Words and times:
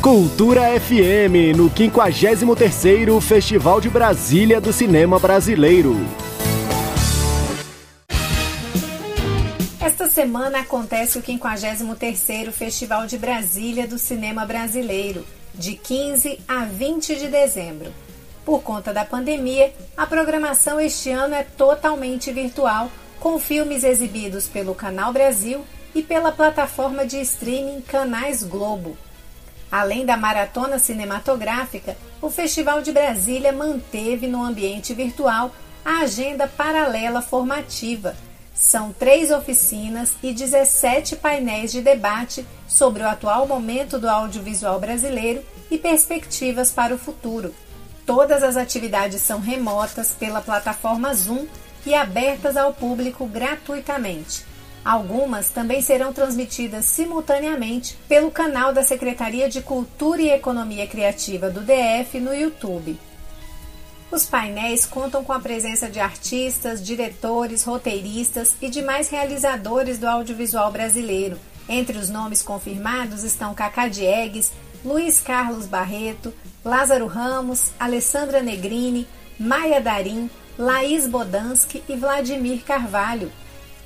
Cultura 0.00 0.62
FM, 0.80 1.56
no 1.56 1.68
53º 1.68 3.20
Festival 3.20 3.80
de 3.80 3.90
Brasília 3.90 4.60
do 4.60 4.72
Cinema 4.72 5.18
Brasileiro. 5.18 5.96
Esta 9.80 10.08
semana 10.08 10.60
acontece 10.60 11.18
o 11.18 11.22
53º 11.22 12.52
Festival 12.52 13.06
de 13.06 13.18
Brasília 13.18 13.86
do 13.86 13.98
Cinema 13.98 14.46
Brasileiro, 14.46 15.26
de 15.52 15.74
15 15.74 16.40
a 16.48 16.64
20 16.64 17.16
de 17.16 17.28
dezembro. 17.28 17.92
Por 18.44 18.62
conta 18.62 18.94
da 18.94 19.04
pandemia, 19.04 19.74
a 19.96 20.06
programação 20.06 20.80
este 20.80 21.10
ano 21.10 21.34
é 21.34 21.42
totalmente 21.42 22.32
virtual, 22.32 22.90
com 23.20 23.38
filmes 23.38 23.84
exibidos 23.84 24.48
pelo 24.48 24.74
Canal 24.74 25.12
Brasil 25.12 25.64
e 25.94 26.02
pela 26.02 26.32
plataforma 26.32 27.06
de 27.06 27.20
streaming 27.20 27.80
Canais 27.82 28.42
Globo. 28.42 28.96
Além 29.70 30.06
da 30.06 30.16
maratona 30.16 30.78
cinematográfica, 30.78 31.96
o 32.22 32.30
Festival 32.30 32.80
de 32.80 32.92
Brasília 32.92 33.52
manteve 33.52 34.26
no 34.26 34.42
ambiente 34.42 34.94
virtual 34.94 35.50
a 35.84 36.00
agenda 36.00 36.46
paralela 36.46 37.20
formativa. 37.20 38.16
São 38.54 38.92
três 38.92 39.30
oficinas 39.30 40.14
e 40.22 40.32
17 40.32 41.16
painéis 41.16 41.70
de 41.70 41.80
debate 41.80 42.44
sobre 42.66 43.02
o 43.02 43.08
atual 43.08 43.46
momento 43.46 43.98
do 43.98 44.08
audiovisual 44.08 44.80
brasileiro 44.80 45.44
e 45.70 45.78
perspectivas 45.78 46.70
para 46.70 46.94
o 46.94 46.98
futuro. 46.98 47.54
Todas 48.04 48.42
as 48.42 48.56
atividades 48.56 49.20
são 49.20 49.38
remotas 49.38 50.12
pela 50.12 50.40
plataforma 50.40 51.12
Zoom 51.14 51.46
e 51.84 51.94
abertas 51.94 52.56
ao 52.56 52.72
público 52.72 53.26
gratuitamente. 53.26 54.44
Algumas 54.84 55.50
também 55.50 55.82
serão 55.82 56.12
transmitidas 56.12 56.84
simultaneamente 56.84 57.96
pelo 58.08 58.30
canal 58.30 58.72
da 58.72 58.82
Secretaria 58.82 59.48
de 59.48 59.60
Cultura 59.60 60.22
e 60.22 60.30
Economia 60.30 60.86
Criativa 60.86 61.50
do 61.50 61.60
DF 61.60 62.20
no 62.20 62.34
YouTube. 62.34 62.98
Os 64.10 64.24
painéis 64.24 64.86
contam 64.86 65.22
com 65.22 65.34
a 65.34 65.40
presença 65.40 65.88
de 65.88 66.00
artistas, 66.00 66.82
diretores, 66.82 67.64
roteiristas 67.64 68.54
e 68.62 68.70
demais 68.70 69.10
realizadores 69.10 69.98
do 69.98 70.08
audiovisual 70.08 70.72
brasileiro. 70.72 71.38
Entre 71.68 71.98
os 71.98 72.08
nomes 72.08 72.42
confirmados 72.42 73.22
estão 73.22 73.52
Cacá 73.52 73.86
Diegues, 73.86 74.50
Luiz 74.82 75.20
Carlos 75.20 75.66
Barreto, 75.66 76.32
Lázaro 76.64 77.06
Ramos, 77.06 77.72
Alessandra 77.78 78.42
Negrini, 78.42 79.06
Maia 79.38 79.80
Darim, 79.80 80.30
Laís 80.58 81.06
Bodansky 81.06 81.82
e 81.86 81.94
Vladimir 81.94 82.64
Carvalho. 82.64 83.30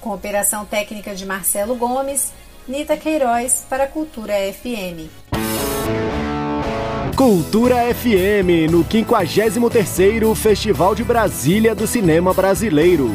Com 0.00 0.10
operação 0.10 0.64
técnica 0.64 1.14
de 1.14 1.26
Marcelo 1.26 1.76
Gomes, 1.76 2.32
Nita 2.66 2.96
Queiroz 2.96 3.64
para 3.68 3.86
Cultura 3.86 4.34
FM. 4.52 5.21
Cultura 7.22 7.84
FM 7.94 8.68
no 8.68 8.84
53º 8.84 10.34
Festival 10.34 10.92
de 10.94 11.04
Brasília 11.04 11.72
do 11.72 11.86
Cinema 11.86 12.32
Brasileiro. 12.34 13.10